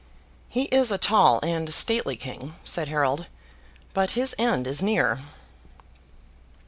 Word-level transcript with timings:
'He 0.49 0.63
is 0.73 0.91
a 0.91 0.97
tall 0.97 1.39
and 1.43 1.71
stately 1.71 2.15
king,' 2.17 2.55
said 2.63 2.87
Harold, 2.87 3.27
'but 3.93 4.13
his 4.17 4.33
end 4.39 4.65
is 4.65 4.81
near. 4.81 5.19